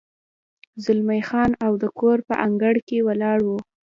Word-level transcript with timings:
زلمی 0.83 1.21
خان 1.29 1.51
او 1.65 1.73
د 1.83 1.85
کور 1.99 2.17
په 2.27 2.33
انګړ 2.45 2.75
کې 2.87 3.05
ولاړ 3.07 3.39
و. 3.47 3.49